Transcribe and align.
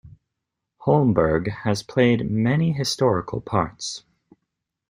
Holmberg 0.81 1.51
has 1.63 1.83
played 1.83 2.31
many 2.31 2.71
historical 2.71 3.39
parts. 3.39 4.03